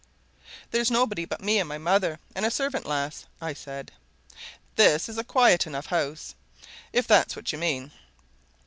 "There's 0.71 0.89
nobody 0.89 1.25
but 1.25 1.43
me 1.43 1.59
and 1.59 1.69
my 1.69 1.77
mother, 1.77 2.17
and 2.33 2.43
a 2.43 2.49
servant 2.49 2.87
lass," 2.87 3.27
I 3.39 3.53
said. 3.53 3.91
"This 4.75 5.07
is 5.07 5.19
a 5.19 5.23
quiet 5.23 5.67
enough 5.67 5.85
house, 5.85 6.33
if 6.91 7.05
that's 7.05 7.35
what 7.35 7.51
you 7.51 7.59
mean." 7.59 7.91